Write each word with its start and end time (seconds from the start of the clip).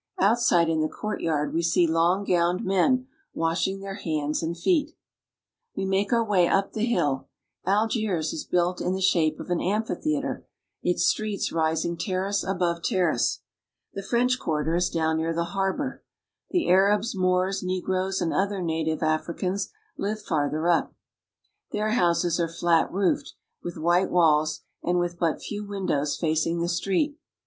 Out 0.17 0.37
I 0.37 0.41
side 0.41 0.67
in 0.67 0.81
the 0.81 0.89
courtyard 0.89 1.53
we 1.53 1.61
see 1.61 1.85
long 1.85 2.23
gowned 2.23 2.65
men 2.65 3.05
washing} 3.35 3.81
their 3.81 3.93
hands 3.93 4.41
and 4.41 4.57
feet 4.57 4.95
We 5.75 5.85
make 5.85 6.11
our 6.11 6.23
way 6.25 6.47
up 6.47 6.73
the 6.73 6.85
hill. 6.87 7.27
Algiers 7.67 8.33
is 8.33 8.43
built 8.43 8.81
in 8.81 8.93
the 8.93 8.97
I 8.97 9.01
shape 9.01 9.39
of 9.39 9.51
an 9.51 9.61
amphitheater, 9.61 10.43
its 10.81 11.03
streets 11.05 11.51
rising 11.51 11.97
terrace 11.97 12.43
above 12.43 12.81
terrace. 12.81 13.41
The 13.93 14.01
French 14.01 14.39
quarter 14.39 14.73
is 14.73 14.89
down 14.89 15.17
near 15.17 15.35
the 15.35 15.43
harbor. 15.53 16.03
j 16.51 16.57
The 16.65 16.69
Arabs, 16.69 17.13
Moors, 17.15 17.61
negroes, 17.61 18.21
and 18.21 18.33
other 18.33 18.59
native 18.63 19.03
Africans 19.03 19.69
live 19.99 20.17
■ 20.17 20.21
farther 20.25 20.67
up. 20.67 20.95
Their 21.73 21.91
houses 21.91 22.39
are 22.39 22.49
flat 22.49 22.91
roofed, 22.91 23.33
with 23.61 23.77
white 23.77 24.09
walls 24.09 24.61
<Biid 24.83 24.99
with 24.99 25.19
but 25.19 25.43
few 25.43 25.63
windows 25.63 26.17
facing 26.17 26.59
the 26.59 26.69
street. 26.69 27.19